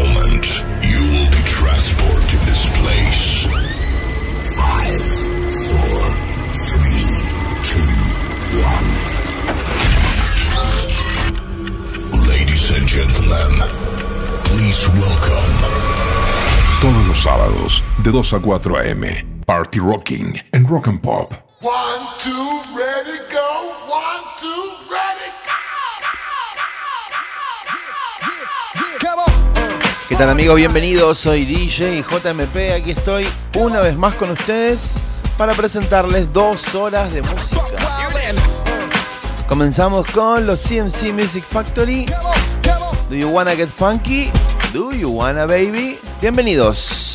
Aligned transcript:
And 0.00 0.08
in 0.08 0.16
a 0.16 0.20
moment, 0.20 0.46
you 0.82 1.00
will 1.12 1.28
be 1.30 1.42
transported 1.44 2.28
to 2.30 2.36
this 2.46 2.66
place. 2.80 3.46
Five, 4.56 5.00
four, 5.66 6.00
three, 6.68 7.04
two, 7.68 7.92
one. 8.64 8.88
Ladies 12.28 12.70
and 12.70 12.86
gentlemen, 12.88 13.52
please 14.44 14.88
welcome. 14.88 15.56
Todos 16.80 17.06
los 17.06 17.18
sábados, 17.18 17.84
de 18.02 18.10
2 18.10 18.32
a 18.32 18.40
4 18.40 18.76
a.m. 18.78 19.42
Party 19.46 19.80
Rocking 19.80 20.40
en 20.52 20.66
Rock 20.66 20.86
and 20.88 21.02
Pop. 21.02 21.34
One, 21.60 22.06
two, 22.18 22.60
ready, 22.74 23.18
go. 23.30 23.74
One, 23.86 24.24
two, 24.38 24.79
¿Qué 30.10 30.16
tal 30.16 30.28
amigos? 30.28 30.56
Bienvenidos, 30.56 31.18
soy 31.18 31.44
DJ 31.44 32.02
JMP, 32.02 32.72
aquí 32.74 32.90
estoy 32.90 33.28
una 33.54 33.80
vez 33.80 33.96
más 33.96 34.16
con 34.16 34.32
ustedes 34.32 34.94
para 35.38 35.54
presentarles 35.54 36.32
dos 36.32 36.74
horas 36.74 37.14
de 37.14 37.22
música. 37.22 37.62
Comenzamos 39.46 40.08
con 40.08 40.48
los 40.48 40.64
CMC 40.64 41.12
Music 41.12 41.44
Factory. 41.44 42.06
Do 43.08 43.14
you 43.14 43.28
wanna 43.28 43.54
get 43.54 43.68
funky? 43.68 44.32
Do 44.72 44.90
you 44.92 45.10
wanna 45.10 45.46
baby? 45.46 46.00
Bienvenidos. 46.20 47.09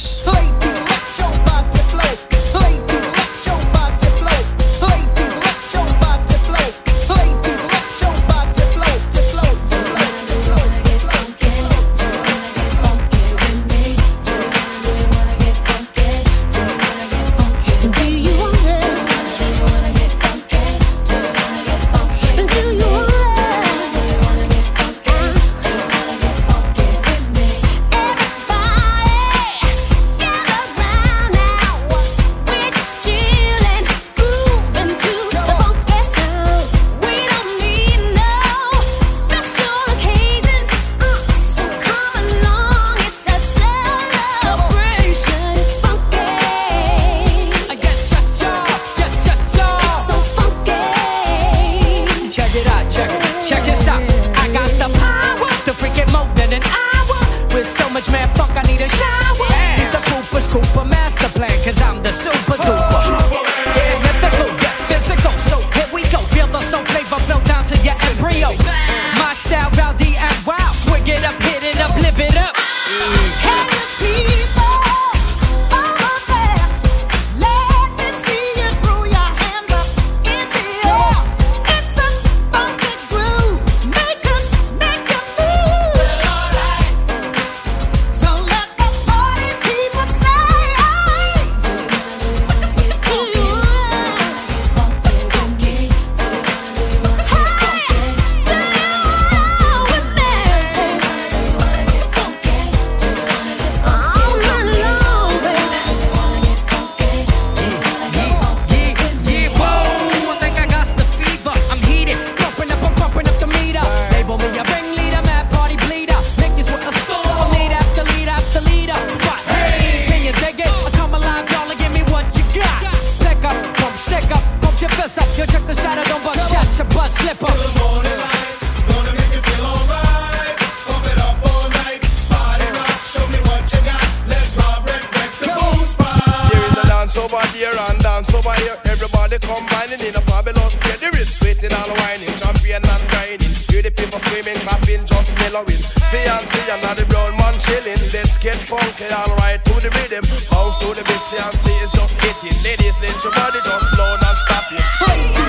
Combining 139.46 140.02
in 140.02 140.14
a 140.18 140.24
fabulous 140.26 140.76
pair. 140.82 140.98
There 140.98 141.16
is 141.16 141.30
waiting 141.42 141.72
and 141.72 141.92
whining, 142.02 142.34
champion 142.36 142.82
and 142.84 143.04
grinding. 143.10 143.54
Hear 143.70 143.82
the 143.82 143.92
people 143.92 144.20
screaming, 144.26 144.58
clapping, 144.66 145.06
just 145.06 145.32
mellowing. 145.40 145.82
See 146.10 146.26
and 146.26 146.46
see, 146.50 146.66
and 146.70 146.82
now 146.82 146.94
the 146.94 147.06
brown 147.06 147.38
man 147.38 147.56
chilling. 147.62 148.02
Let's 148.14 148.38
get 148.38 148.58
funky, 148.66 149.08
alright 149.14 149.64
to 149.66 149.74
the 149.80 149.90
rhythm. 150.02 150.26
Bounce 150.52 150.78
to 150.82 150.94
the 150.98 151.04
beat, 151.06 151.24
see 151.30 151.40
and 151.40 151.56
see, 151.62 151.78
it's 151.86 151.94
just 151.94 152.16
hitting. 152.22 152.58
Ladies, 152.66 152.98
let 153.02 153.16
your 153.24 153.34
body 153.34 153.60
just 153.64 153.86
flow 153.94 154.18
and 154.18 154.38
stop 154.44 154.66
it. 154.74 155.45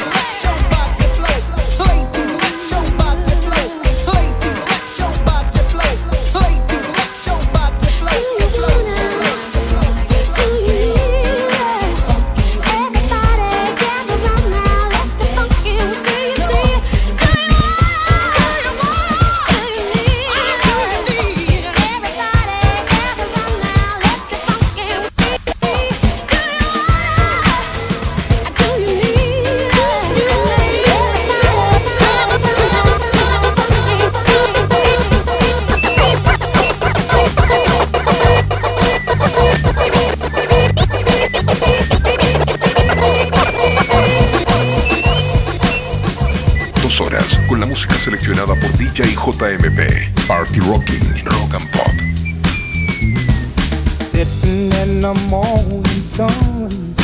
DJ 48.97 49.13
JMP, 49.13 50.27
Party 50.27 50.61
Rocking, 50.61 51.05
Rock 51.27 51.53
and 51.53 51.71
Pop. 51.71 51.93
Sitting 54.09 54.73
in 54.73 55.01
the 55.03 55.13
morning 55.29 56.03
sun, 56.03 56.95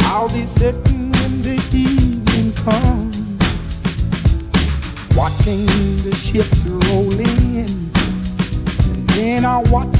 I'll 0.00 0.28
be 0.28 0.44
sitting 0.44 1.10
when 1.10 1.40
the 1.40 1.56
evening 1.72 2.52
comes, 2.52 3.16
watching 5.16 5.64
the 6.04 6.14
ships 6.14 6.62
roll 6.66 7.18
in, 7.18 7.90
and 8.92 9.08
then 9.08 9.46
I 9.46 9.62
watch 9.70 9.93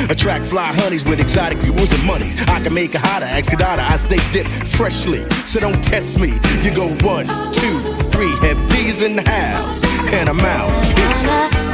Attract 0.10 0.48
fly 0.48 0.74
honeys 0.74 1.06
with 1.06 1.20
exotic 1.20 1.60
jewels 1.60 1.94
and 1.94 2.04
monies. 2.04 2.42
I 2.48 2.60
can 2.64 2.74
make 2.74 2.96
a 2.96 3.00
hotter, 3.00 3.26
ask 3.26 3.52
Kadada. 3.52 3.88
I 3.88 3.96
stay 3.98 4.18
dipped 4.32 4.50
freshly, 4.68 5.30
so 5.46 5.60
don't 5.60 5.84
test 5.84 6.20
me. 6.20 6.30
You 6.64 6.74
go 6.74 6.88
one, 7.06 7.28
two, 7.54 7.80
three, 8.10 8.32
have 8.42 8.70
D's 8.72 9.04
in 9.04 9.16
the 9.16 9.30
house, 9.30 9.84
and 10.12 10.28
I'm 10.28 10.40
out. 10.40 10.70
Peace. 10.96 11.69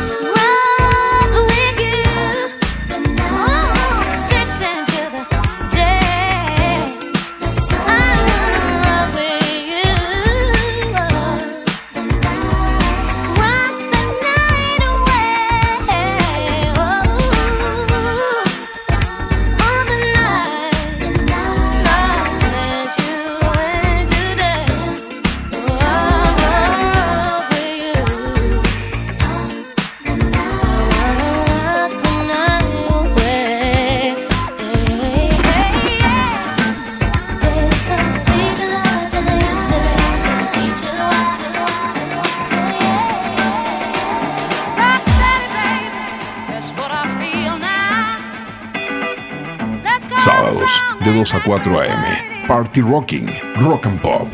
2 51.25 51.33
a 51.33 51.43
4 51.43 51.79
a.m. 51.81 52.45
Party 52.47 52.81
Rocking, 52.81 53.27
Rock 53.55 53.87
and 53.87 53.99
Pop. 53.99 54.27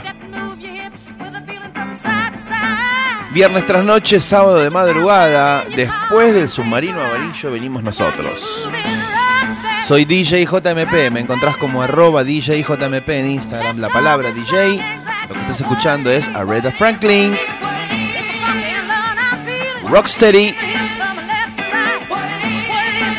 Viernes 3.31 3.65
tras 3.65 3.86
noche, 3.86 4.19
sábado 4.19 4.57
de 4.57 4.69
madrugada, 4.69 5.63
después 5.74 6.33
del 6.33 6.50
submarino 6.50 7.00
amarillo 7.00 7.50
venimos 7.50 7.81
nosotros. 7.81 8.69
Soy 9.86 10.03
DJ 10.03 10.45
JMP, 10.45 11.12
me 11.13 11.21
encontrás 11.21 11.55
como 11.55 11.81
arroba 11.81 12.25
DJ 12.25 12.62
JMP 12.62 13.07
en 13.07 13.27
Instagram, 13.27 13.79
la 13.79 13.88
palabra 13.88 14.29
DJ. 14.31 14.81
Lo 15.29 15.33
que 15.33 15.39
estás 15.39 15.62
escuchando 15.62 16.12
es 16.12 16.27
Aretha 16.27 16.71
Franklin, 16.71 17.33
Rocksteady. 19.88 20.53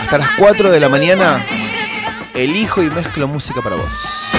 Hasta 0.03 0.19
las 0.19 0.31
4 0.37 0.71
de 0.71 0.79
la 0.79 0.91
mañana 0.91 1.43
elijo 2.35 2.83
y 2.83 2.91
mezclo 2.91 3.29
música 3.29 3.61
para 3.63 3.77
vos. 3.77 4.32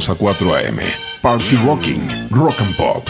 2 0.00 0.12
a 0.12 0.34
4 0.34 0.58
a.m. 0.58 0.80
Party 1.22 1.56
Rocking, 1.56 2.28
Rock 2.30 2.60
and 2.60 2.74
Pop. 2.76 3.07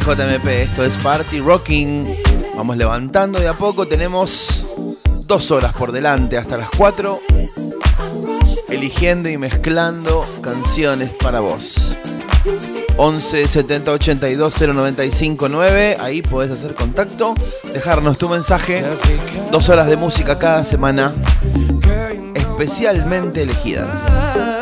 JMP, 0.00 0.46
esto 0.62 0.84
es 0.84 0.96
Party 0.96 1.40
Rocking. 1.40 2.16
Vamos 2.56 2.78
levantando 2.78 3.38
de 3.38 3.46
a 3.46 3.52
poco, 3.52 3.86
tenemos 3.86 4.64
dos 5.26 5.50
horas 5.50 5.74
por 5.74 5.92
delante 5.92 6.38
hasta 6.38 6.56
las 6.56 6.70
4, 6.70 7.20
eligiendo 8.70 9.28
y 9.28 9.36
mezclando 9.36 10.24
canciones 10.40 11.10
para 11.10 11.40
vos. 11.40 11.94
11 12.96 13.46
70 13.46 13.92
82 13.92 14.60
095 14.60 15.48
9. 15.50 15.96
Ahí 16.00 16.22
podés 16.22 16.50
hacer 16.50 16.74
contacto, 16.74 17.34
dejarnos 17.74 18.16
tu 18.16 18.30
mensaje. 18.30 18.82
Dos 19.50 19.68
horas 19.68 19.88
de 19.88 19.96
música 19.96 20.38
cada 20.38 20.64
semana, 20.64 21.12
especialmente 22.34 23.42
elegidas. 23.42 24.61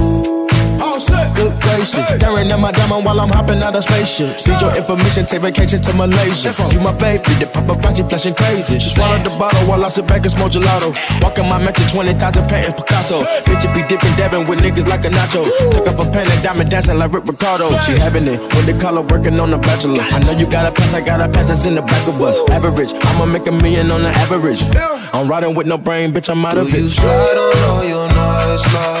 Good 1.07 1.53
gracious, 1.61 2.07
staring 2.09 2.51
at 2.51 2.59
my 2.59 2.71
diamond 2.71 3.05
while 3.05 3.19
I'm 3.19 3.29
hopping 3.29 3.61
out 3.61 3.75
of 3.75 3.83
spaceship. 3.83 4.45
Need 4.45 4.61
your 4.61 4.75
information, 4.75 5.25
take 5.25 5.41
vacation 5.41 5.81
to 5.81 5.93
Malaysia. 5.93 6.53
You 6.71 6.79
my 6.79 6.93
baby, 6.93 7.33
the 7.39 7.47
paparazzi 7.47 8.07
flashing 8.07 8.35
crazy. 8.35 8.79
She 8.79 8.89
swallowed 8.89 9.25
the 9.25 9.31
bottle 9.37 9.65
while 9.67 9.83
I 9.85 9.89
sit 9.89 10.07
back 10.07 10.23
and 10.23 10.31
smoke 10.31 10.51
gelato. 10.51 10.93
Walking 11.21 11.47
my 11.47 11.57
mansion, 11.57 11.87
20,000 11.87 12.47
patent 12.47 12.77
Picasso. 12.77 13.23
Bitch, 13.47 13.65
it 13.65 13.73
be 13.73 13.81
dipping, 13.87 14.15
dabbing 14.15 14.47
with 14.47 14.59
niggas 14.59 14.87
like 14.87 15.05
a 15.05 15.09
nacho. 15.09 15.45
Took 15.71 15.87
up 15.87 15.99
a 15.99 16.11
pen 16.11 16.29
and 16.29 16.43
diamond 16.43 16.69
dancing 16.69 16.97
like 16.97 17.11
Rick 17.11 17.25
Ricardo. 17.25 17.71
She 17.79 17.93
having 17.93 18.27
it 18.27 18.39
when 18.53 18.65
they 18.65 18.77
call 18.77 18.95
her 18.95 19.01
working 19.01 19.39
on 19.39 19.51
the 19.51 19.57
bachelor. 19.57 20.01
I 20.01 20.19
know 20.19 20.31
you 20.37 20.45
got 20.49 20.65
a 20.65 20.71
pass, 20.71 20.93
I 20.93 21.01
got 21.01 21.21
a 21.21 21.29
pass 21.29 21.47
that's 21.47 21.65
in 21.65 21.75
the 21.75 21.81
back 21.81 22.07
of 22.07 22.21
us. 22.21 22.41
Average, 22.49 22.93
I'ma 22.93 23.25
make 23.25 23.47
a 23.47 23.51
million 23.51 23.91
on 23.91 24.03
the 24.03 24.09
average. 24.09 24.61
I'm 25.13 25.27
riding 25.27 25.55
with 25.55 25.67
no 25.67 25.77
brain, 25.77 26.11
bitch, 26.11 26.29
I'm 26.29 26.45
out 26.45 26.57
of 26.57 26.69
you 26.69 26.89
slide 26.89 27.37
on 27.37 27.63
all 27.69 27.83
your 27.83 28.07
nights 28.07 28.73
like 28.73 28.81
this? 28.81 28.91
Do 28.91 29.00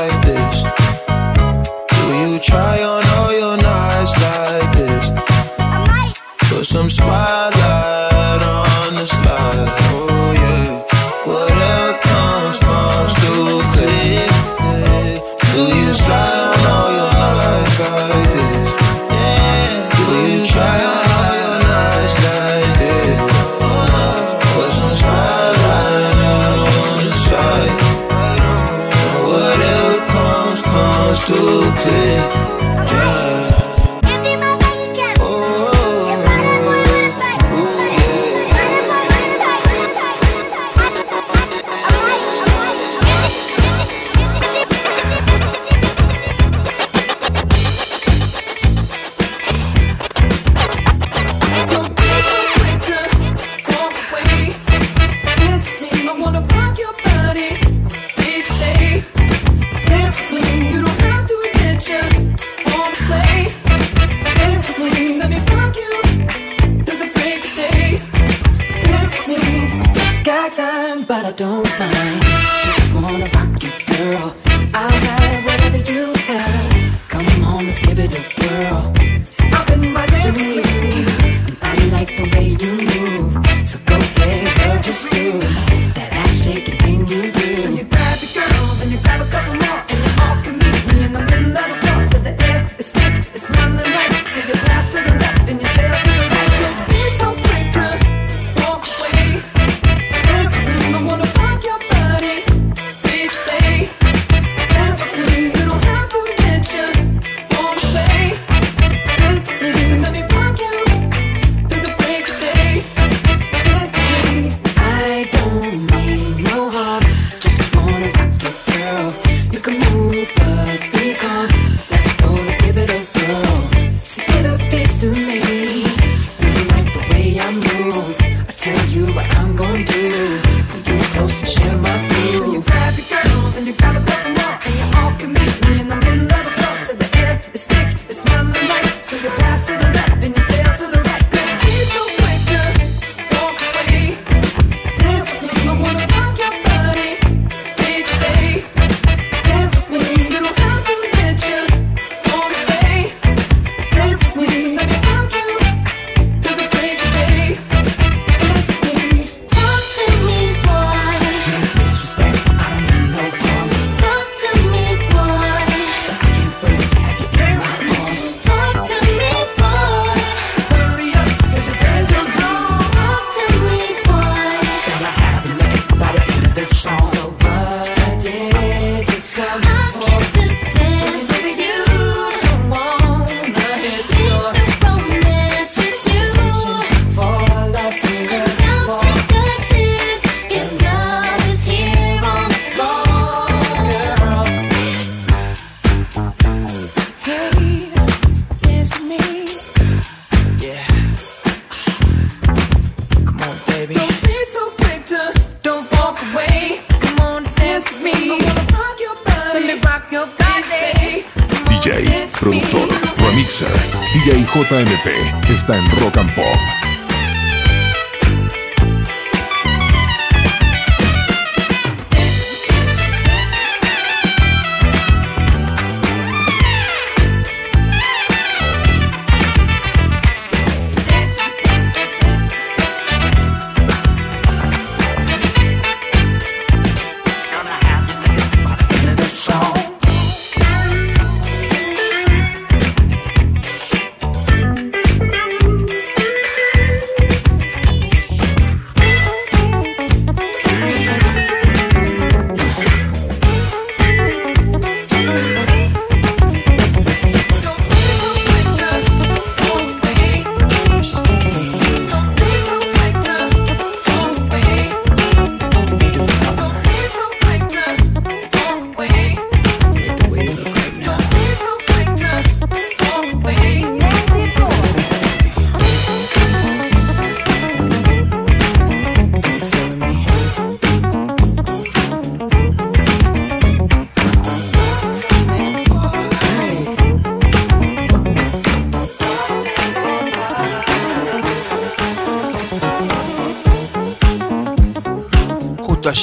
try 2.41 2.81
on 2.83 3.05
all 3.05 3.31
your 3.31 3.57
nights 3.57 4.13
like 4.21 4.73
this? 4.75 5.11
Put 6.49 6.65
some 6.65 6.89
spotlight 6.89 7.90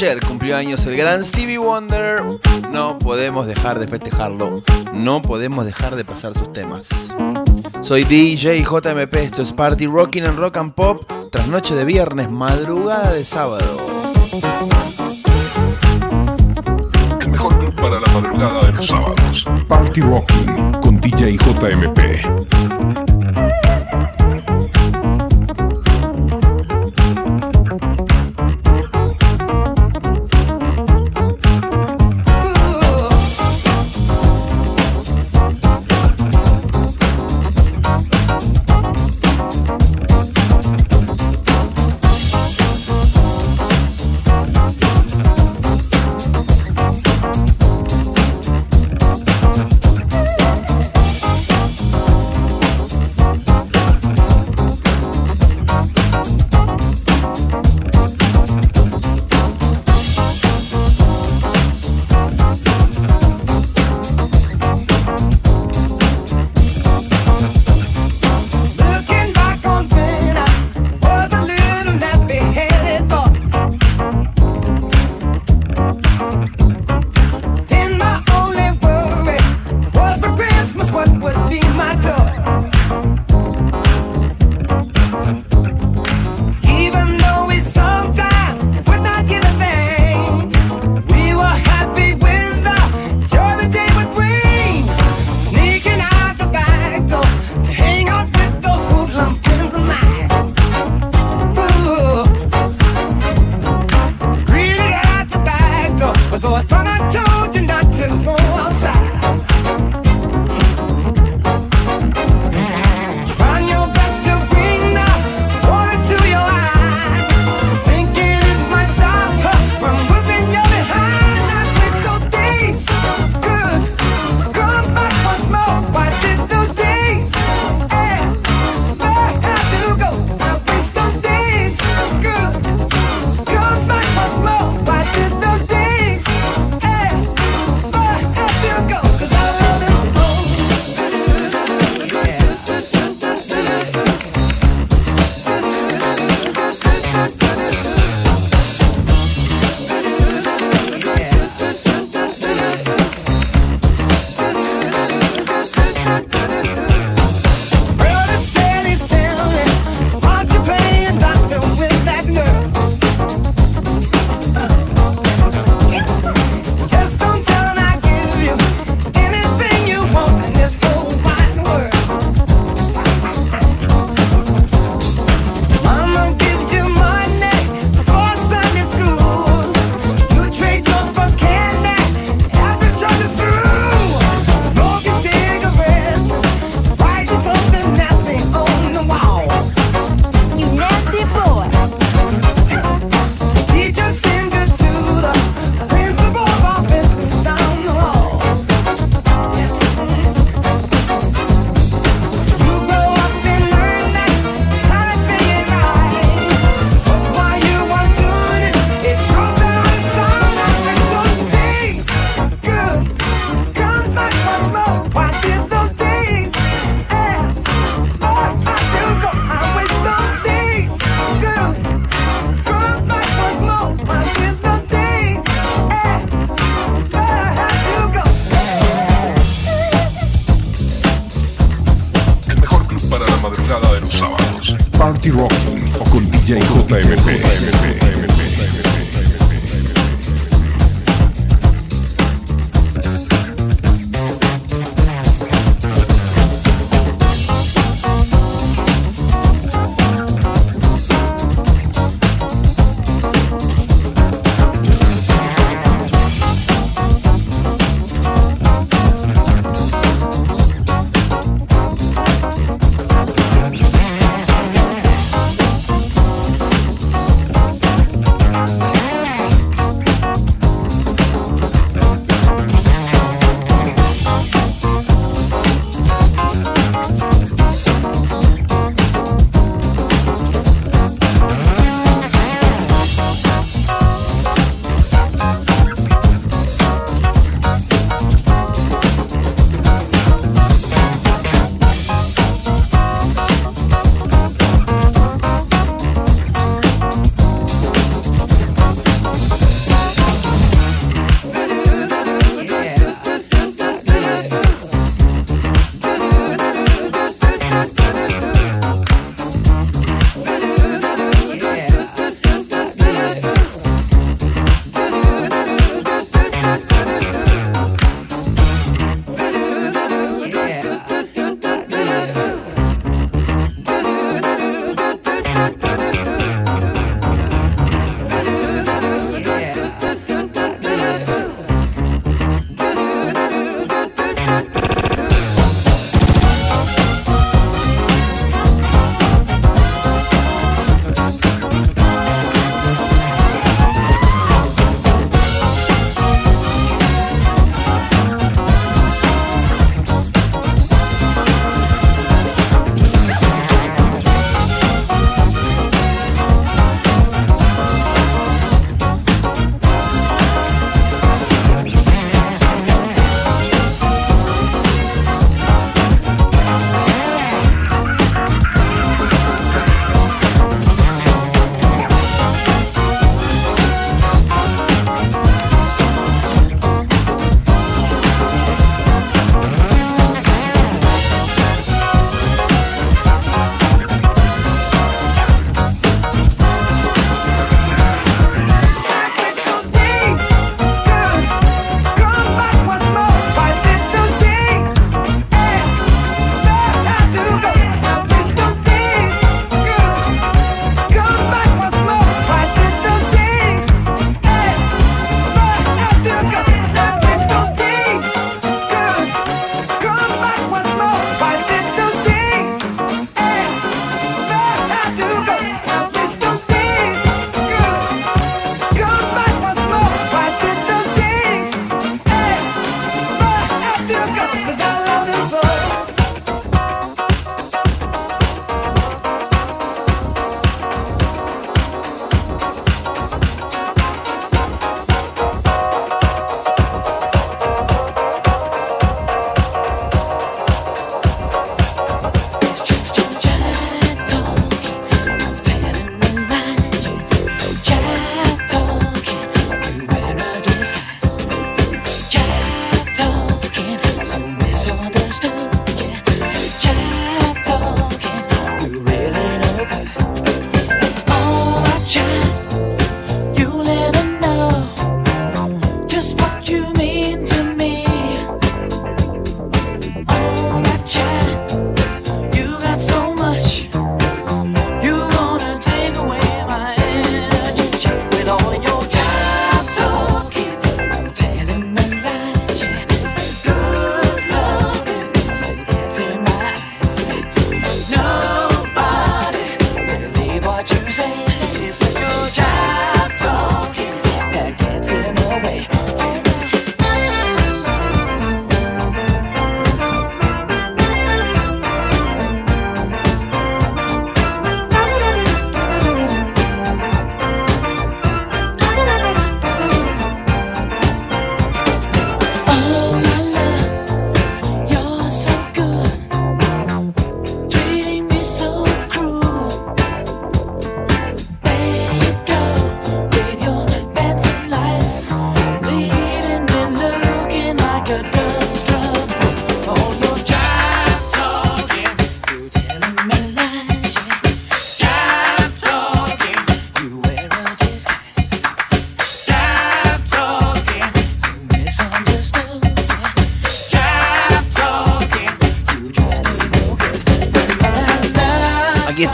Ayer 0.00 0.24
cumplió 0.24 0.56
años 0.56 0.86
el 0.86 0.96
gran 0.96 1.24
Stevie 1.24 1.58
Wonder. 1.58 2.22
No 2.70 3.00
podemos 3.00 3.48
dejar 3.48 3.80
de 3.80 3.88
festejarlo. 3.88 4.62
No 4.92 5.20
podemos 5.20 5.64
dejar 5.64 5.96
de 5.96 6.04
pasar 6.04 6.34
sus 6.34 6.52
temas. 6.52 7.16
Soy 7.80 8.04
DJ 8.04 8.62
JMP, 8.62 9.16
esto 9.16 9.42
es 9.42 9.52
Party 9.52 9.88
Rocking 9.88 10.22
and 10.22 10.38
Rock 10.38 10.58
and 10.58 10.72
Pop, 10.74 11.02
tras 11.32 11.48
noche 11.48 11.74
de 11.74 11.84
viernes, 11.84 12.30
madrugada 12.30 13.12
de 13.12 13.24
sábado. 13.24 13.76
El 17.20 17.28
mejor 17.28 17.58
club 17.58 17.74
para 17.74 17.98
la 17.98 18.06
madrugada 18.12 18.66
de 18.66 18.72
los 18.74 18.86
sábados. 18.86 19.48
Party 19.66 20.00
Rocking 20.00 20.74
con 20.80 21.00
DJ 21.00 21.38
JMP. 21.38 23.07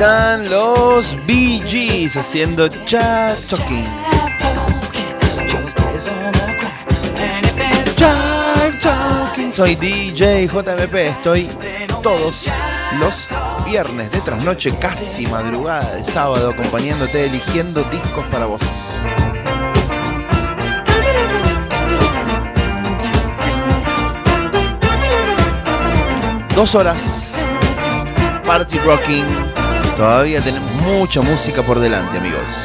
están 0.04 0.50
los 0.50 1.16
Bee 1.24 1.62
Gees 1.66 2.14
haciendo 2.18 2.68
Cha 2.68 3.34
Talking. 3.48 3.86
Soy 9.50 9.76
DJ 9.76 10.46
JMP, 10.46 10.94
estoy 10.94 11.48
todos 12.02 12.50
los 12.98 13.28
viernes 13.64 14.12
de 14.12 14.20
trasnoche, 14.20 14.76
casi 14.76 15.26
madrugada 15.26 15.94
de 15.94 16.04
sábado, 16.04 16.50
acompañándote, 16.50 17.24
eligiendo 17.24 17.82
discos 17.84 18.26
para 18.26 18.44
vos. 18.44 18.60
Dos 26.54 26.74
horas, 26.74 27.34
party 28.44 28.78
rocking, 28.80 29.63
Todavía 29.96 30.40
tenemos 30.40 30.70
mucha 30.82 31.22
música 31.22 31.62
por 31.62 31.78
delante, 31.78 32.18
amigos. 32.18 32.63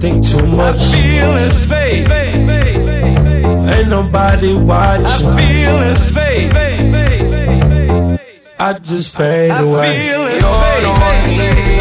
think 0.00 0.26
too 0.26 0.46
much. 0.46 0.76
I 0.76 1.02
feel 1.02 1.32
his 1.36 1.66
faith. 1.66 2.10
Ain't 3.74 3.88
nobody 3.88 4.54
watching. 4.54 5.26
I 5.26 5.36
feel 5.36 5.78
his 5.78 6.02
faith. 6.12 6.52
I 8.58 8.78
just 8.78 9.16
fade 9.16 9.50
away. 9.50 10.10
I 10.10 10.12
feel 10.12 10.26
his 10.26 10.42
faith. 10.44 11.73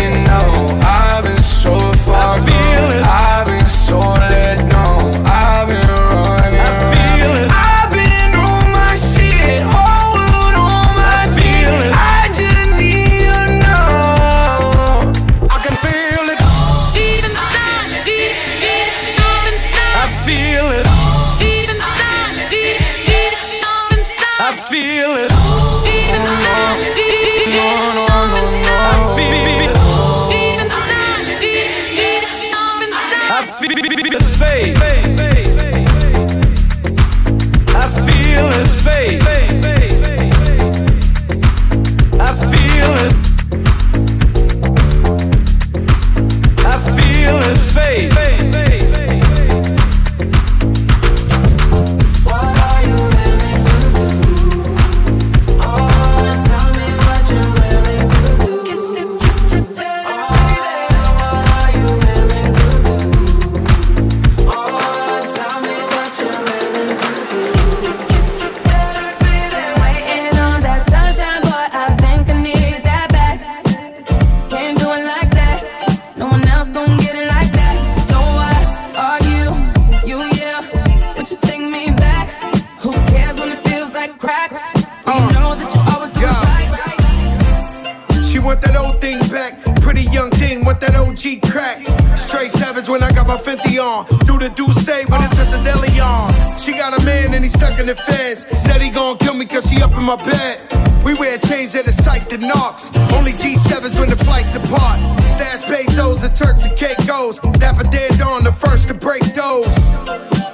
my 100.18 100.24
bed. 100.24 101.04
We 101.04 101.14
wear 101.14 101.38
chains 101.38 101.74
that 101.74 101.86
the 101.86 101.92
psyched 101.92 102.40
knocks. 102.40 102.90
Only 103.14 103.32
G7s 103.34 104.00
when 104.00 104.10
the 104.10 104.16
flights 104.16 104.54
depart. 104.54 105.00
Stash 105.32 105.64
pesos 105.64 106.24
and 106.24 106.36
Turks 106.36 106.66
and 106.66 106.78
Caicos. 106.78 107.40
Dapper 107.60 107.88
dead 107.90 108.22
on 108.22 108.44
the 108.44 108.52
first 108.52 108.88
to 108.90 108.94
break 108.94 109.24
those. 109.34 109.66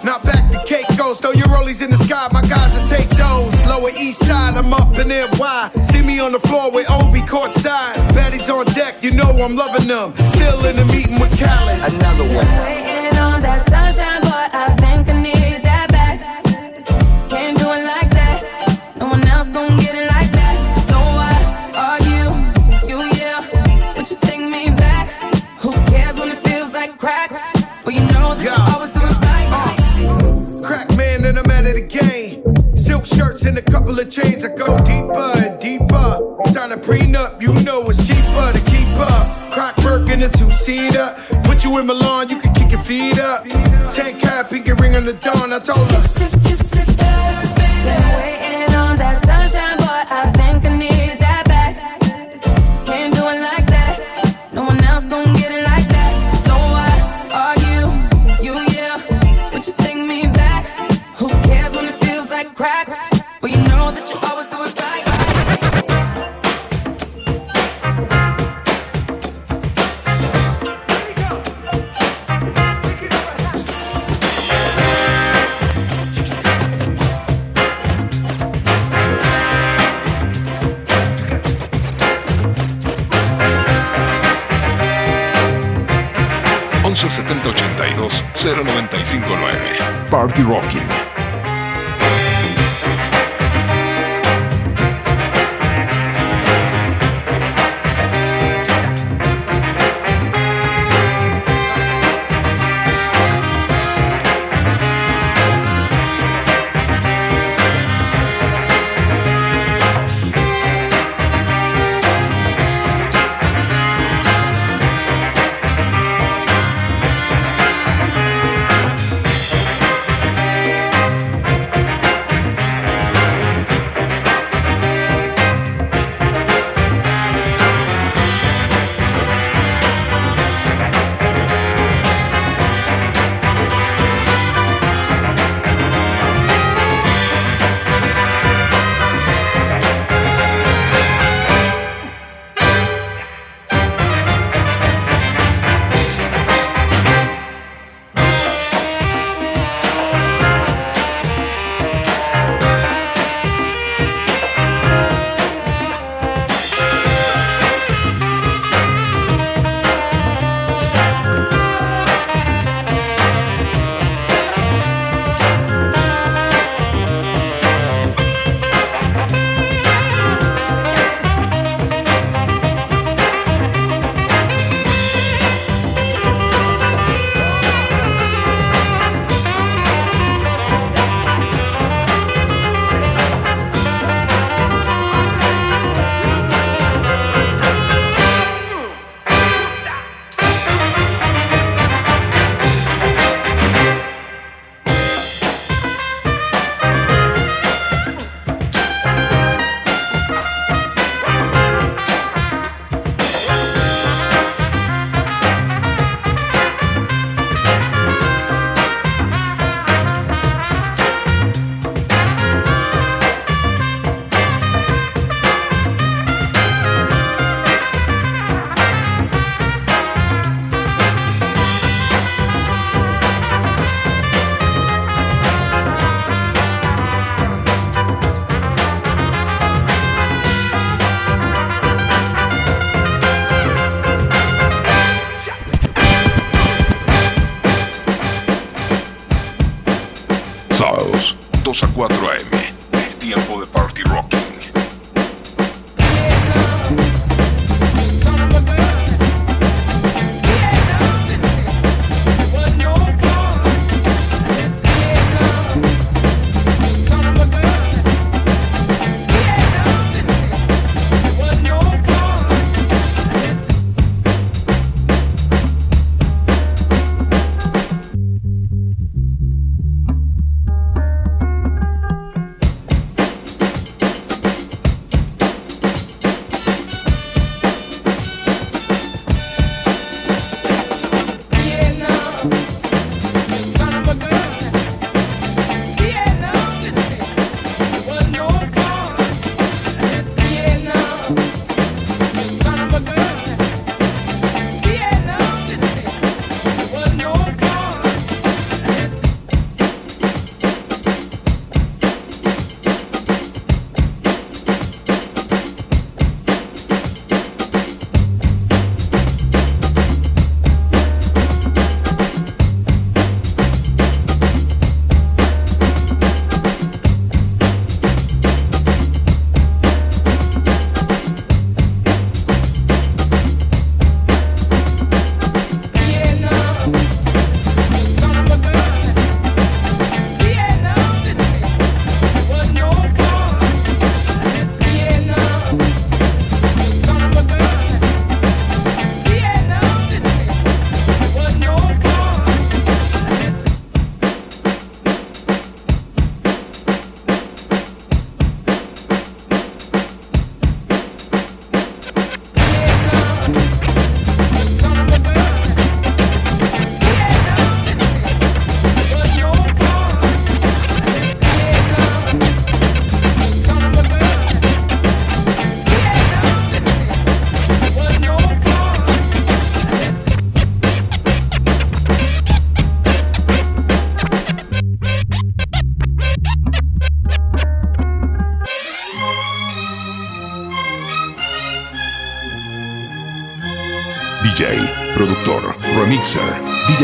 Not 0.03 0.24
back 0.24 0.49
to 0.51 0.64
Caicos, 0.64 1.20
though 1.20 1.32
your 1.32 1.47
rollies 1.47 1.82
in 1.82 1.89
the 1.89 1.97
sky, 1.97 2.30
my 2.32 2.41
guys 2.41 2.80
will 2.80 2.88
take 2.88 3.10
those. 3.10 3.53
Lower 3.66 3.89
east 3.99 4.26
side, 4.26 4.55
I'm 4.55 4.74
up 4.74 4.97
in 4.97 5.10
NY. 5.10 5.72
See 5.82 6.01
me 6.01 6.20
on 6.20 6.32
the 6.32 6.39
floor 6.39 6.72
with 6.72 6.89
Obi 6.89 7.22
courtside. 7.22 7.95
Baddies 8.16 8.49
on 8.49 8.66
deck, 8.68 9.03
you 9.03 9.12
know 9.12 9.30
I'm 9.43 9.55
loving 9.55 9.88
them. 9.88 10.16
Still 10.18 10.66
in 10.66 10.78
the 10.78 10.86
meeting 10.86 11.20
with 11.20 11.38
Khaled. 11.38 11.99
I 45.60 45.62
told 45.62 45.91
her. 45.91 46.19
7082 87.28 88.24
095 88.34 89.30
9 89.30 90.10
Party 90.10 90.44
Rocking. 90.44 91.09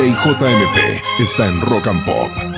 DJ 0.05 0.13
JMP, 0.13 1.01
está 1.19 1.47
en 1.47 1.59
Rock 1.61 1.87
and 1.87 2.05
Pop. 2.05 2.54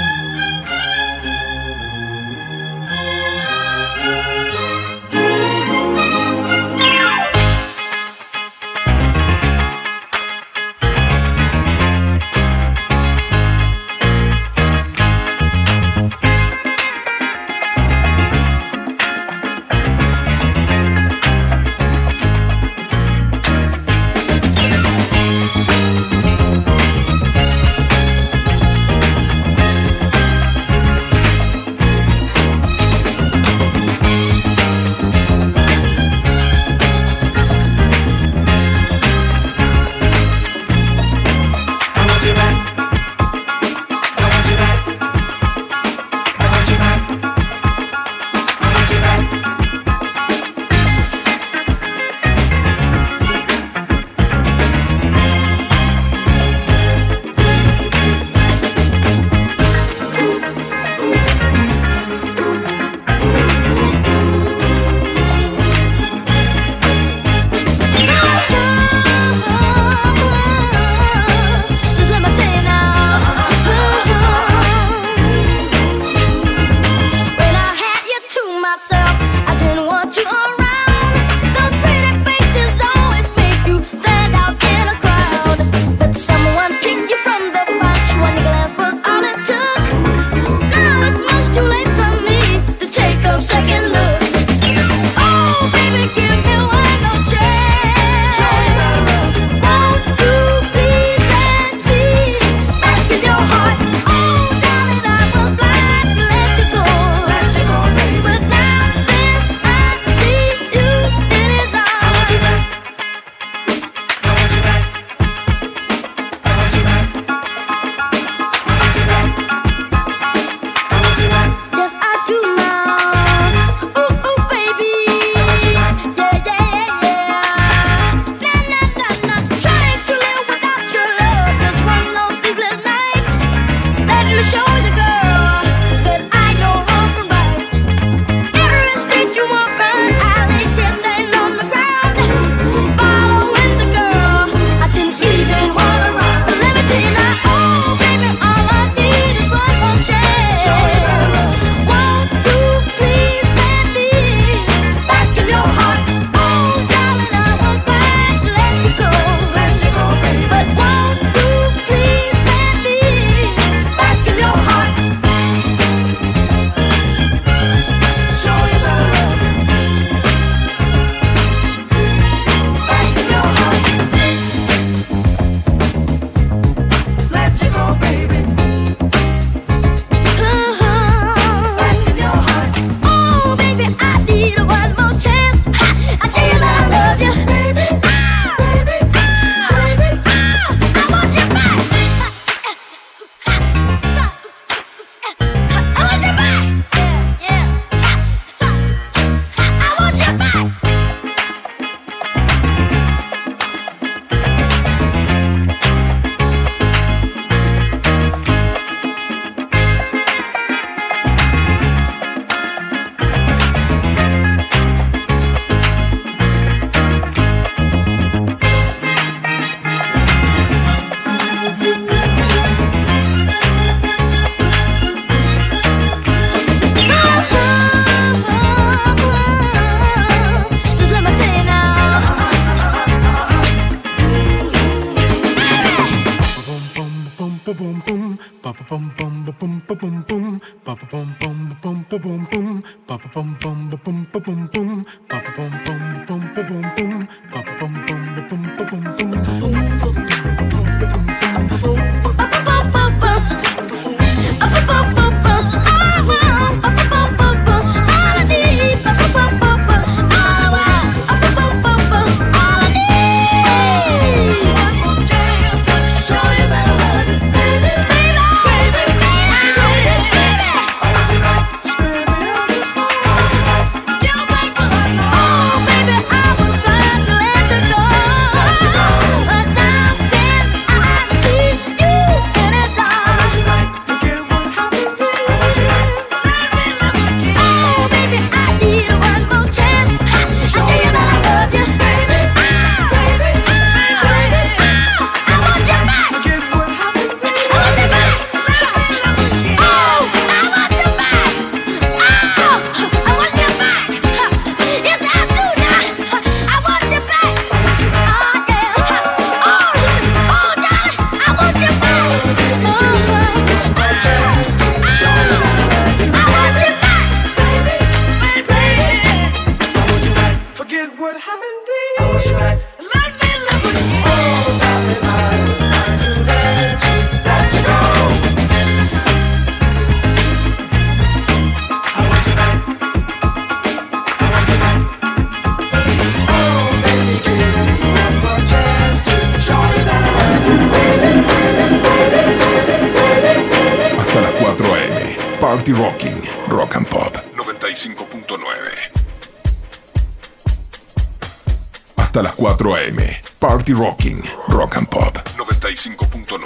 Party 353.87 354.03
Rocking, 354.03 354.43
Rock 354.67 354.97
and 354.97 355.07
Pop 355.07 355.37
95.9. 355.55 356.59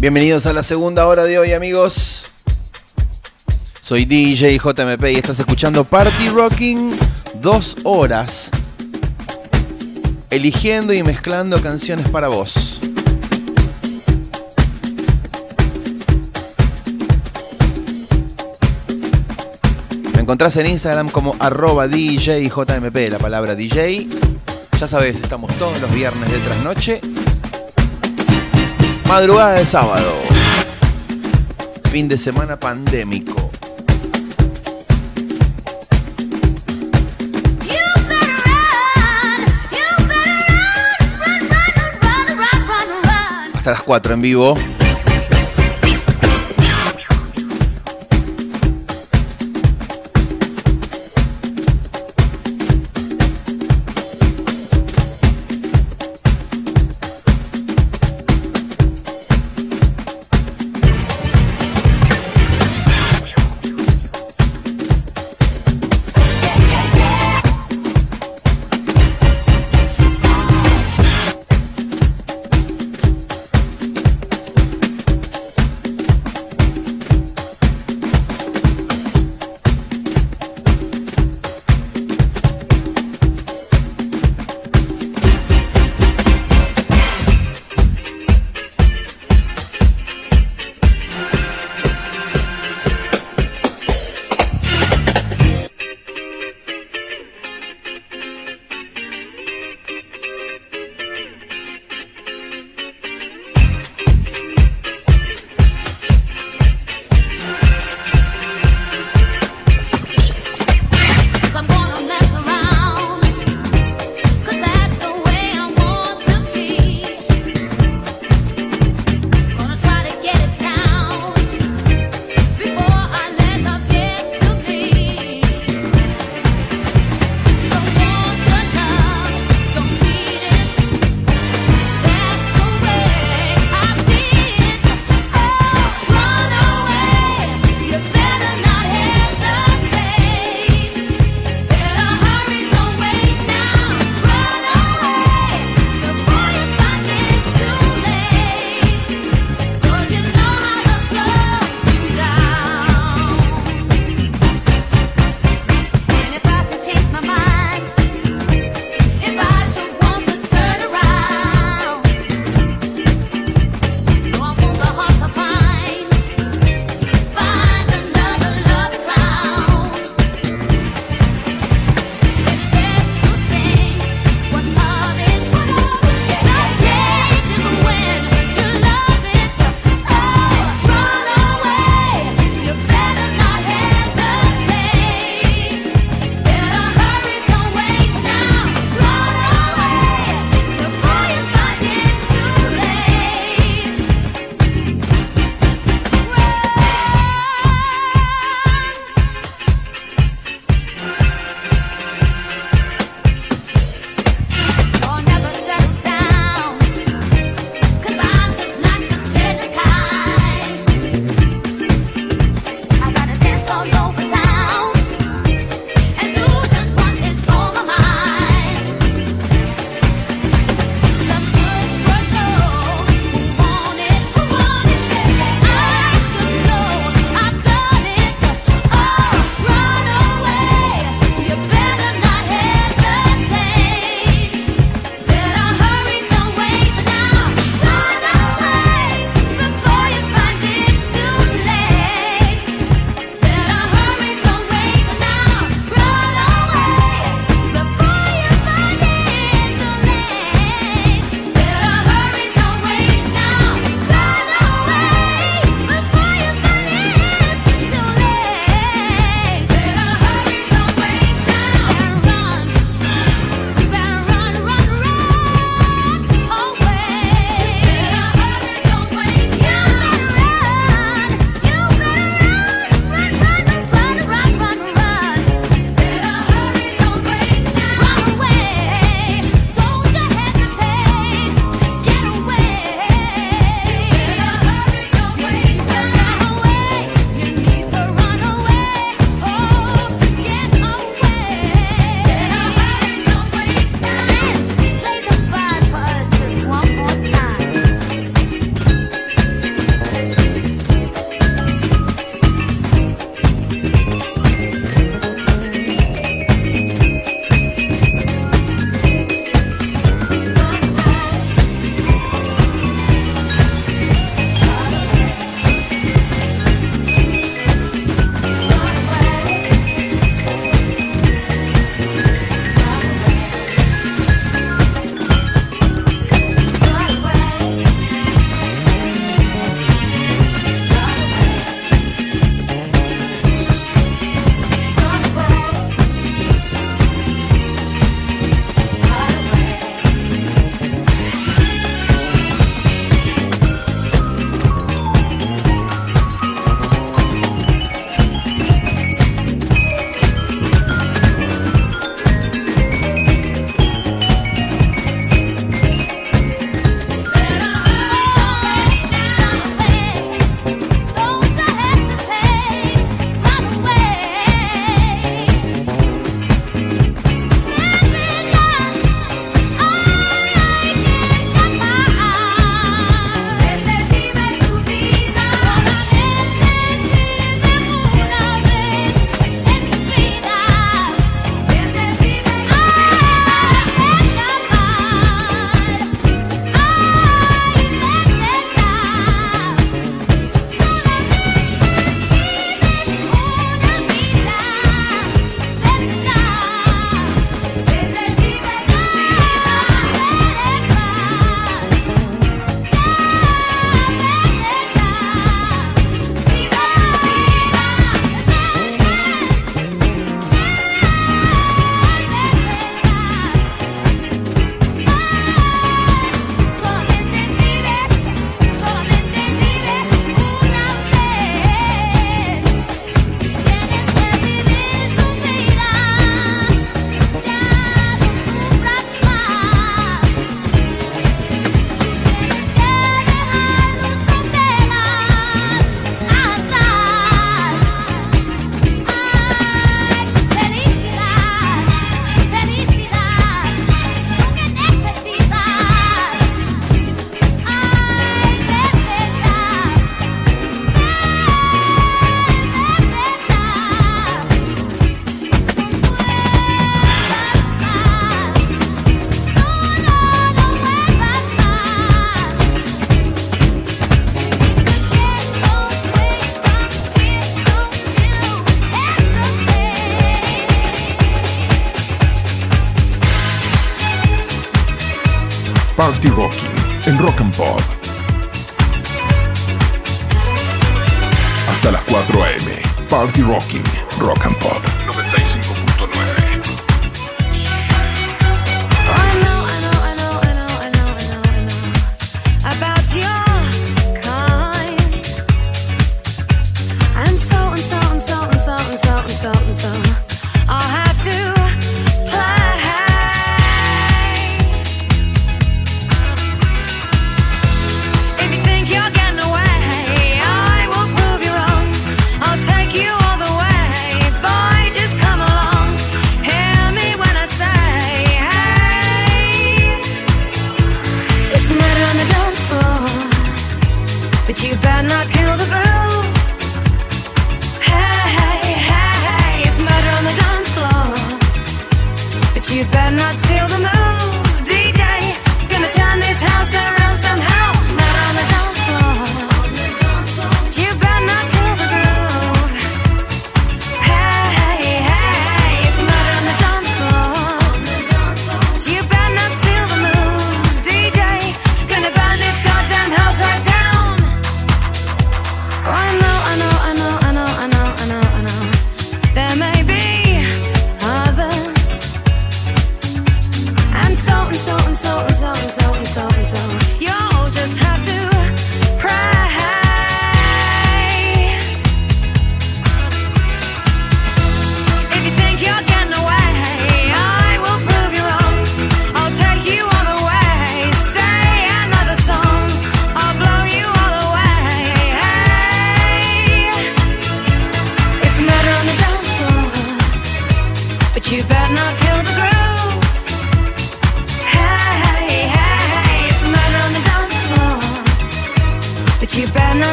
Bienvenidos 0.00 0.46
a 0.46 0.52
la 0.52 0.64
segunda 0.64 1.06
hora 1.06 1.22
de 1.22 1.38
hoy, 1.38 1.52
amigos. 1.52 2.32
Soy 3.80 4.04
DJ 4.04 4.58
JMP 4.58 5.12
y 5.12 5.14
estás 5.14 5.38
escuchando 5.38 5.84
Party 5.84 6.30
Rocking 6.30 6.90
dos 7.40 7.76
horas 7.84 8.50
eligiendo 10.28 10.92
y 10.92 11.04
mezclando 11.04 11.62
canciones 11.62 12.10
para 12.10 12.26
vos. 12.26 12.80
Me 20.14 20.20
encontrás 20.20 20.56
en 20.56 20.66
Instagram 20.66 21.10
como 21.10 21.36
arroba 21.38 21.86
DJJMP, 21.86 23.08
la 23.08 23.18
palabra 23.20 23.54
DJ. 23.54 24.08
Ya 24.78 24.86
sabes, 24.86 25.20
estamos 25.20 25.52
todos 25.58 25.80
los 25.80 25.92
viernes 25.92 26.30
de 26.30 26.38
trasnoche. 26.38 27.00
Madrugada 29.08 29.54
de 29.54 29.66
sábado. 29.66 30.12
Fin 31.90 32.06
de 32.06 32.16
semana 32.16 32.60
pandémico. 32.60 33.50
Hasta 43.54 43.72
las 43.72 43.82
4 43.82 44.14
en 44.14 44.22
vivo. 44.22 44.56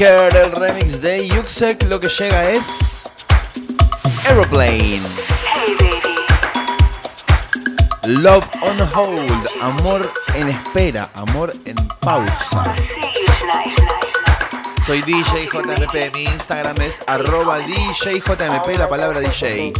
Faker, 0.00 0.34
el 0.34 0.52
remix 0.52 1.02
de 1.02 1.28
Yuxek, 1.28 1.82
lo 1.82 2.00
que 2.00 2.08
llega 2.08 2.50
es 2.52 3.02
Aeroplane. 4.26 5.02
Hey 5.44 5.76
baby. 5.78 6.10
Love 8.22 8.46
on 8.62 8.80
hold, 8.80 9.48
amor 9.60 10.10
en 10.34 10.48
espera, 10.48 11.10
amor 11.12 11.52
en 11.66 11.76
pausa. 12.00 12.64
Oh, 12.64 12.74
Soy 14.86 15.02
DJ 15.02 15.50
JMP, 15.52 16.14
mi 16.14 16.24
Instagram 16.24 16.80
es 16.80 17.02
arroba 17.06 17.58
DJJMP, 17.58 18.78
la 18.78 18.88
palabra 18.88 19.20
DJ. 19.20 19.74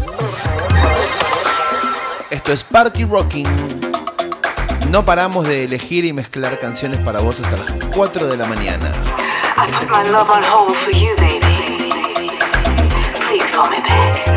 Esto 2.29 2.53
es 2.53 2.63
Party 2.63 3.05
Rocking. 3.07 3.49
No 4.91 5.03
paramos 5.03 5.49
de 5.49 5.65
elegir 5.65 6.05
y 6.05 6.13
mezclar 6.13 6.61
canciones 6.61 7.01
para 7.01 7.21
vos 7.21 7.41
hasta 7.41 7.57
las 7.57 7.71
4 7.95 8.27
de 8.27 8.37
la 8.37 8.45
mañana. 8.45 9.10
I 9.63 9.67
put 9.79 9.91
my 9.91 10.09
love 10.09 10.31
on 10.31 10.43
hold 10.43 10.75
for 10.79 10.91
you, 10.91 11.15
baby. 11.17 12.31
Please 13.27 13.45
call 13.51 13.69
me 13.69 13.77
back. 13.77 14.30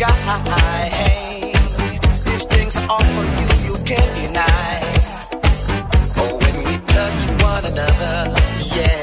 sky. 0.00 0.88
Hey, 0.90 1.52
these 2.24 2.44
things 2.46 2.76
are 2.78 2.88
all 2.88 3.04
for 3.04 3.24
you, 3.40 3.48
you 3.68 3.76
can't 3.84 4.12
deny. 4.16 4.80
Oh, 6.16 6.38
when 6.42 6.56
we 6.66 6.74
touch 6.86 7.42
one 7.42 7.64
another, 7.66 8.32
yeah. 8.74 8.99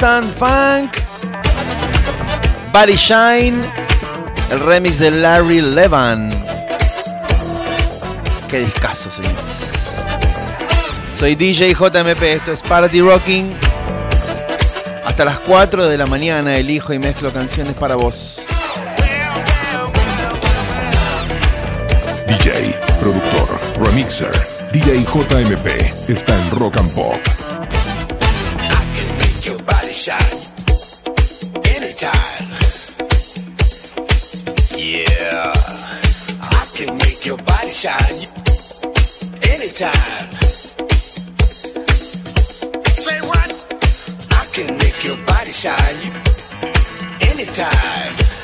Instant 0.00 0.32
Funk, 0.36 0.96
Body 2.72 2.94
Shine, 2.94 3.60
el 4.48 4.60
remix 4.60 5.00
de 5.00 5.10
Larry 5.10 5.60
Levan. 5.60 6.30
Qué 8.48 8.60
discazo, 8.60 9.10
señores. 9.10 9.36
Soy 11.18 11.34
DJ 11.34 11.74
JMP, 11.74 12.22
esto 12.22 12.52
es 12.52 12.62
Party 12.62 13.00
Rocking. 13.00 13.52
Hasta 15.04 15.24
las 15.24 15.40
4 15.40 15.88
de 15.88 15.98
la 15.98 16.06
mañana 16.06 16.56
elijo 16.56 16.92
y 16.92 17.00
mezclo 17.00 17.32
canciones 17.32 17.74
para 17.74 17.96
vos. 17.96 18.40
DJ, 22.28 22.78
productor, 23.00 23.48
remixer, 23.80 24.30
DJ 24.70 25.02
JMP 25.02 26.08
está 26.08 26.36
en 26.36 26.50
Rock 26.52 26.76
and 26.76 26.94
Pop. 26.94 27.17
Can 44.58 44.76
make 44.78 45.04
your 45.04 45.16
body 45.18 45.52
shine 45.52 45.96
anytime. 47.20 48.37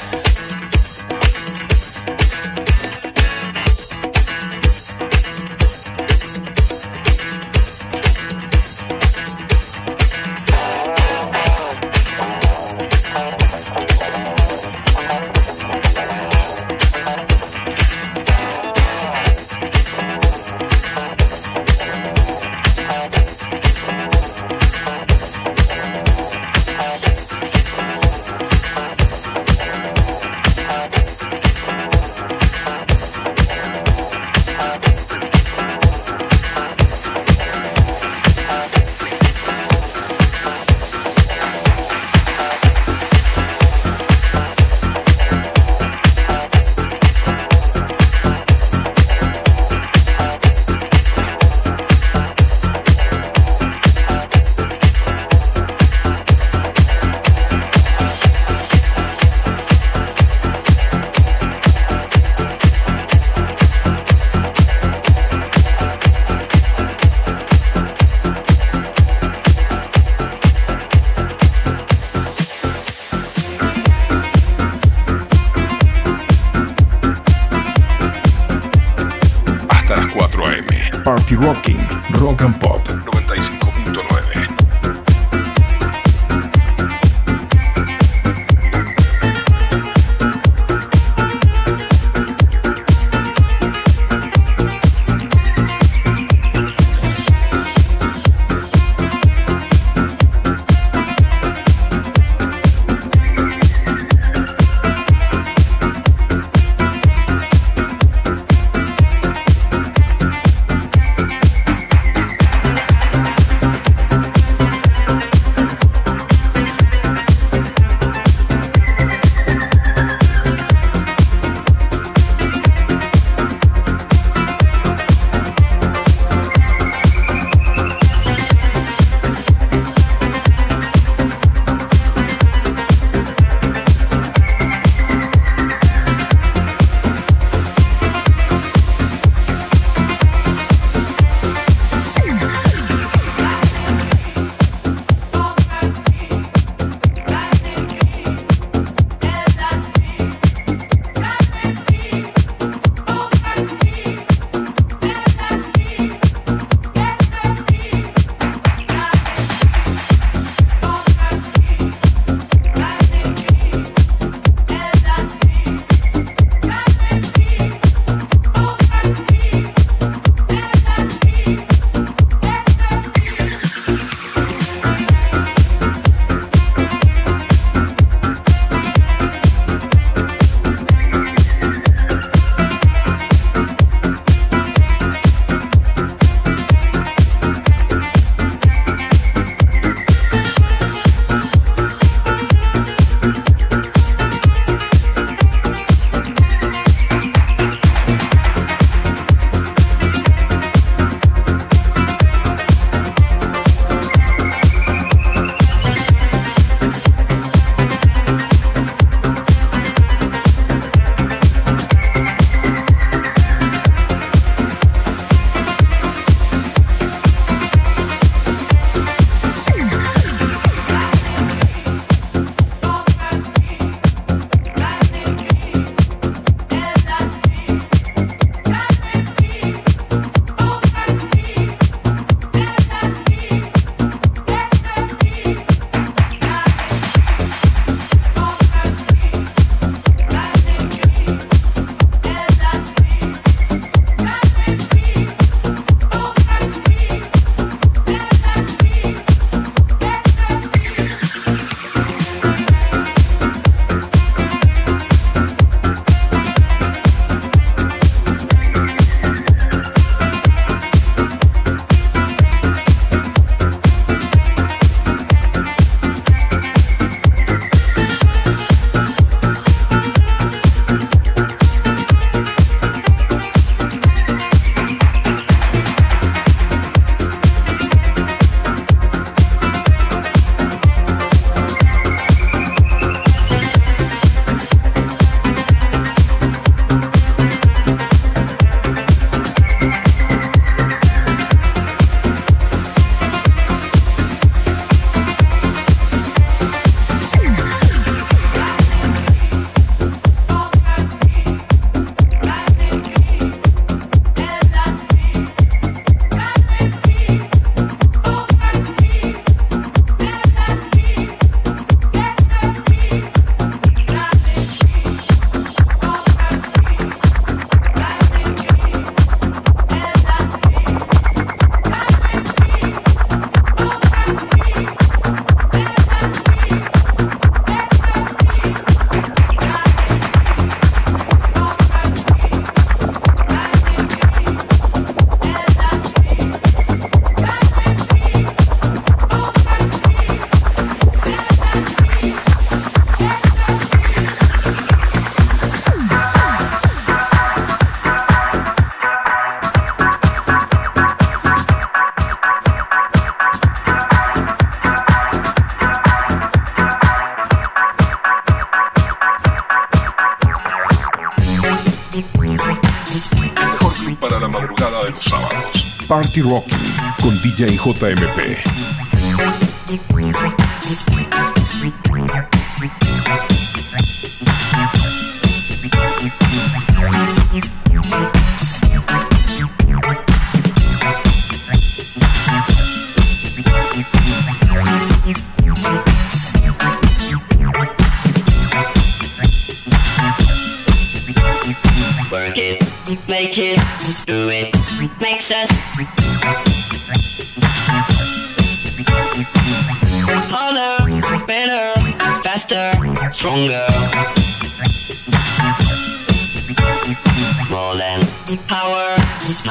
Rocky 366.35 366.43
Rocky 366.43 366.75
con 367.21 367.41
DJ 367.43 367.77
JMP. 367.77 368.94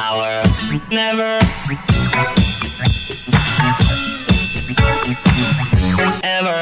power. 0.04 0.42
Never. 0.90 1.38
Ever 6.22 6.58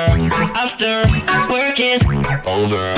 after 0.54 1.02
work 1.50 1.80
is 1.80 2.00
over. 2.46 2.94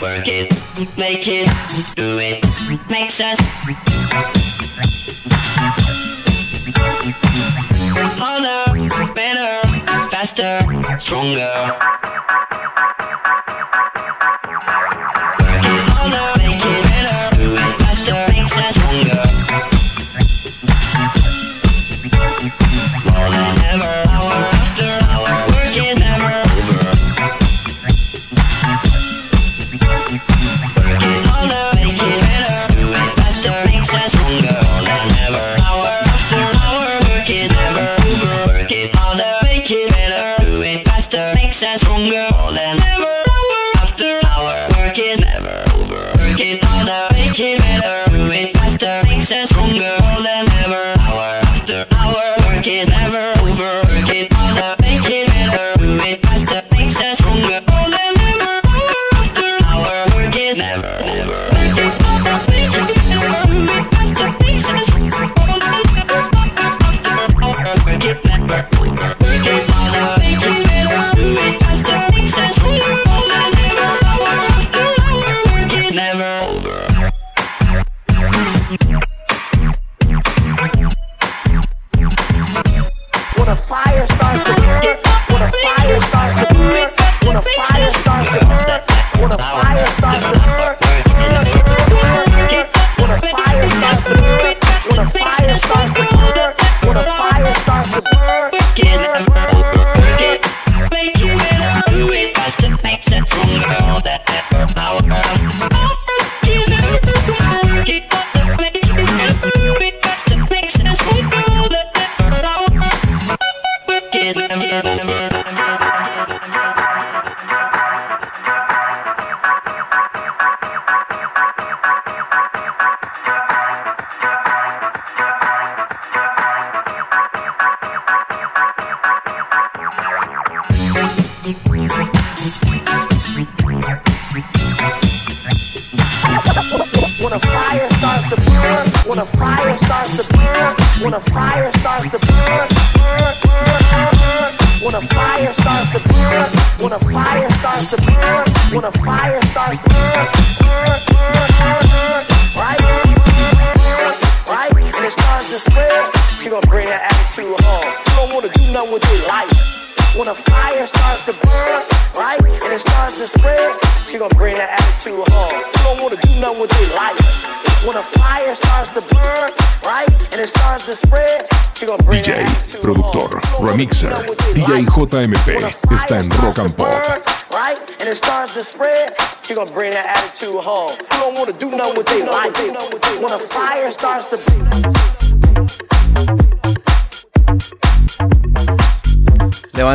Work 0.00 0.28
it, 0.28 0.48
make 0.96 1.28
it, 1.28 1.48
do 1.96 2.18
it, 2.18 2.42
makes 2.88 3.20
us 3.20 3.38
harder, 8.16 9.12
better, 9.14 9.68
faster, 10.10 10.60
stronger. 10.98 12.03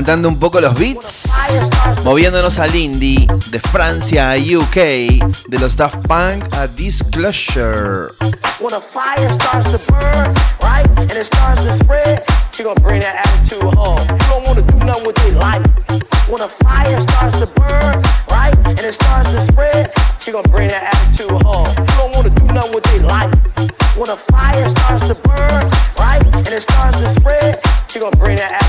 calentando 0.09 0.29
un 0.29 0.39
poco 0.39 0.59
los 0.59 0.73
beats, 0.73 1.29
moviéndonos 2.03 2.57
al 2.57 2.75
indie, 2.75 3.27
de 3.51 3.59
Francia 3.59 4.31
a 4.31 4.37
UK, 4.37 4.75
de 5.47 5.59
los 5.59 5.77
Daft 5.77 5.99
Punk 6.07 6.51
a 6.55 6.65
Disclosure. 6.65 8.15
When 8.59 8.73
a 8.73 8.81
fire 8.81 9.31
starts 9.31 9.69
to 9.69 9.77
burn, 9.91 10.33
right, 10.63 10.87
and 10.97 11.11
it 11.11 11.25
starts 11.25 11.63
to 11.63 11.73
spread, 11.73 12.23
she 12.51 12.63
gonna 12.63 12.81
bring 12.81 13.01
that 13.01 13.23
attitude 13.23 13.61
home. 13.75 13.99
You 14.09 14.27
don't 14.29 14.47
wanna 14.47 14.63
do 14.63 14.79
nothing 14.83 15.05
with 15.05 15.15
their 15.17 15.33
life. 15.33 15.67
When 16.27 16.41
a 16.41 16.49
fire 16.49 16.99
starts 17.01 17.37
to 17.41 17.45
burn, 17.45 18.01
right, 18.31 18.57
and 18.65 18.79
it 18.79 18.93
starts 18.93 19.31
to 19.33 19.41
spread, 19.41 19.93
she 20.19 20.31
gonna 20.31 20.49
bring 20.49 20.69
that 20.69 20.89
attitude 20.91 21.39
home. 21.43 21.67
You 21.77 21.97
don't 22.01 22.15
wanna 22.15 22.31
do 22.31 22.45
nothing 22.45 22.73
with 22.73 22.83
their 22.85 23.03
life. 23.03 23.35
When 23.95 24.09
a 24.09 24.17
fire 24.17 24.67
starts 24.69 25.07
to 25.07 25.13
burn, 25.13 25.69
right, 25.99 26.25
and 26.33 26.47
it 26.47 26.63
starts 26.63 26.99
to 26.99 27.09
spread, 27.09 27.61
she 27.87 27.99
gonna 27.99 28.17
bring 28.17 28.37
that 28.37 28.53
attitude 28.53 28.68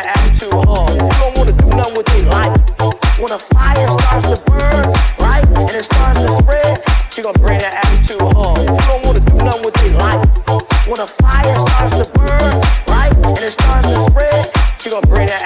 the 3.31 3.39
fire 3.39 3.87
starts 3.87 4.27
to 4.27 4.35
burn, 4.43 4.91
right, 5.23 5.47
and 5.55 5.71
it 5.71 5.85
starts 5.85 6.19
to 6.19 6.27
spread, 6.35 6.83
she 7.13 7.21
gonna 7.21 7.39
bring 7.39 7.59
that 7.59 7.79
attitude 7.79 8.19
home. 8.19 8.59
You 8.59 8.75
don't 8.91 9.05
wanna 9.05 9.23
do 9.23 9.35
nothing 9.39 9.63
with 9.63 9.77
your 9.79 9.95
life. 10.03 10.19
When 10.83 10.99
the 10.99 11.07
fire 11.07 11.55
starts 11.63 11.95
to 11.95 12.11
burn, 12.11 12.59
right, 12.91 13.15
and 13.23 13.39
it 13.39 13.53
starts 13.55 13.87
to 13.87 14.03
spread, 14.11 14.51
she 14.81 14.89
gonna 14.89 15.07
bring 15.07 15.27
that 15.27 15.40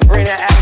gonna 0.00 0.12
bring 0.12 0.24
that 0.24 0.53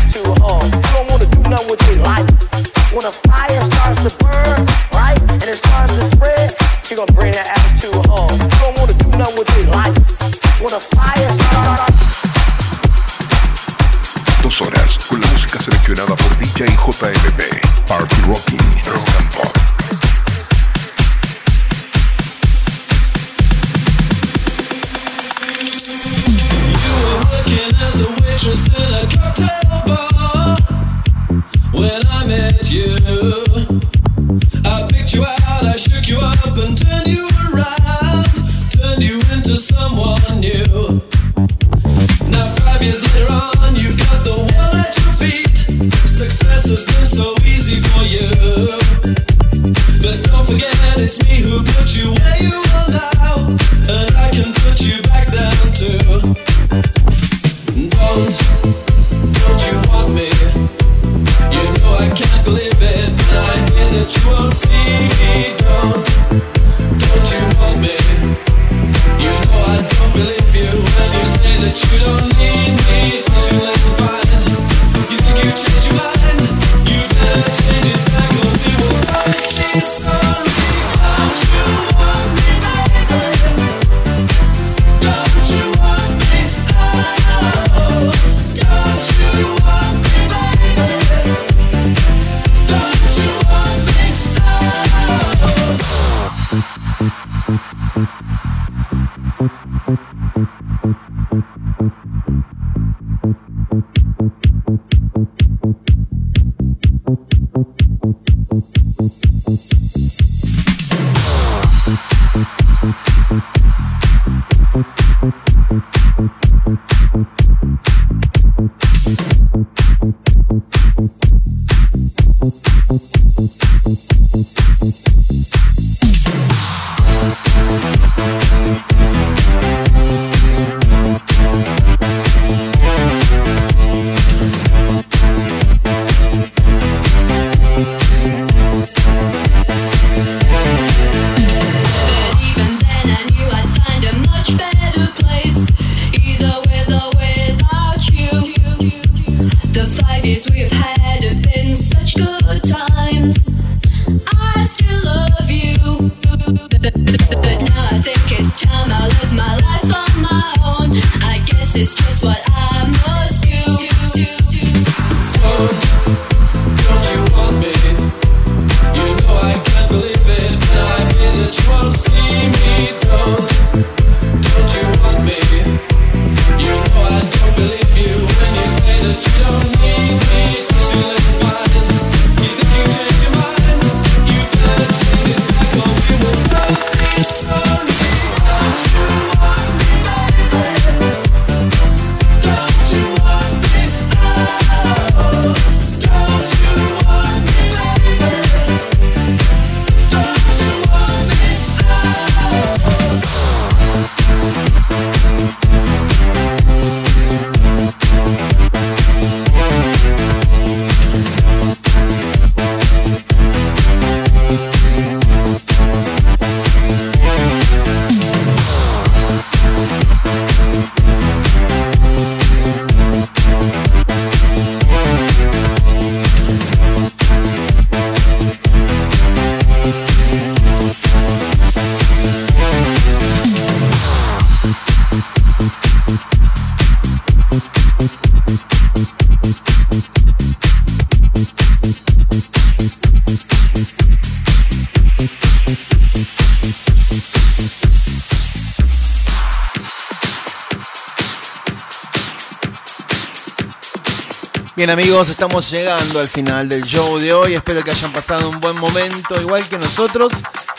Bien 254.83 254.91
amigos, 254.91 255.29
estamos 255.29 255.71
llegando 255.71 256.19
al 256.19 256.27
final 256.27 256.67
del 256.67 256.83
show 256.83 257.17
de 257.17 257.31
hoy. 257.31 257.53
Espero 257.53 257.81
que 257.81 257.91
hayan 257.91 258.11
pasado 258.11 258.49
un 258.49 258.59
buen 258.59 258.77
momento, 258.81 259.39
igual 259.39 259.63
que 259.69 259.77
nosotros. 259.77 260.33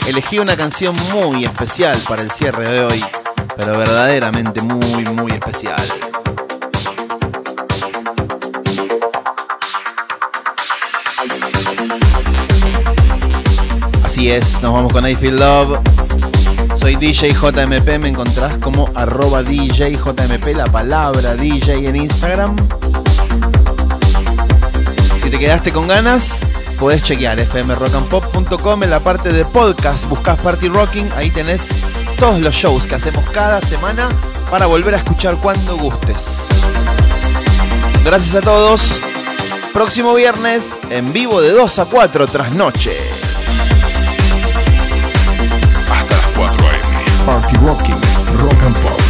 Elegí 0.06 0.38
una 0.38 0.58
canción 0.58 0.94
muy 1.10 1.46
especial 1.46 2.02
para 2.06 2.20
el 2.20 2.30
cierre 2.30 2.70
de 2.70 2.84
hoy, 2.84 3.04
pero 3.56 3.78
verdaderamente 3.78 4.60
muy, 4.60 5.06
muy 5.06 5.32
especial. 5.32 5.88
Así 14.04 14.30
es, 14.30 14.60
nos 14.60 14.74
vamos 14.74 14.92
con 14.92 15.08
I 15.08 15.14
Feel 15.14 15.36
Love. 15.36 15.78
Soy 16.76 16.96
DJ 16.96 17.32
JMP, 17.32 17.98
me 17.98 18.08
encontrás 18.08 18.58
como 18.58 18.86
arroba 18.96 19.42
DJ 19.42 19.96
JMP, 19.96 20.54
la 20.54 20.66
palabra 20.66 21.34
DJ 21.36 21.88
en 21.88 21.96
Instagram. 21.96 22.54
Si 25.34 25.38
te 25.40 25.46
quedaste 25.46 25.72
con 25.72 25.88
ganas, 25.88 26.46
podés 26.78 27.02
chequear 27.02 27.44
fmrockandpop.com 27.44 28.84
en 28.84 28.90
la 28.90 29.00
parte 29.00 29.32
de 29.32 29.44
podcast, 29.44 30.08
buscas 30.08 30.40
Party 30.40 30.68
Rocking, 30.68 31.10
ahí 31.16 31.28
tenés 31.28 31.70
todos 32.20 32.40
los 32.40 32.54
shows 32.54 32.86
que 32.86 32.94
hacemos 32.94 33.28
cada 33.30 33.60
semana 33.60 34.08
para 34.48 34.66
volver 34.66 34.94
a 34.94 34.98
escuchar 34.98 35.34
cuando 35.38 35.76
gustes. 35.76 36.46
Gracias 38.04 38.36
a 38.36 38.42
todos. 38.42 39.00
Próximo 39.72 40.14
viernes, 40.14 40.78
en 40.90 41.12
vivo 41.12 41.42
de 41.42 41.50
2 41.50 41.80
a 41.80 41.86
4 41.86 42.28
tras 42.28 42.54
noche. 42.54 42.96
Hasta 45.90 46.16
las 46.16 46.26
4 46.36 46.64
a.m. 46.64 47.24
Party 47.26 47.56
Rocking, 47.56 48.00
Rock 48.38 48.62
and 48.62 48.78
Pop 48.78 49.03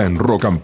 en 0.00 0.16
Rock. 0.16 0.59